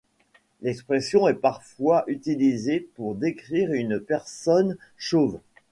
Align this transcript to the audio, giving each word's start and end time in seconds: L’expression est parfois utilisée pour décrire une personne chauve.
L’expression 0.63 1.27
est 1.27 1.35
parfois 1.35 2.05
utilisée 2.07 2.79
pour 2.95 3.13
décrire 3.13 3.71
une 3.71 3.99
personne 3.99 4.75
chauve. 4.97 5.39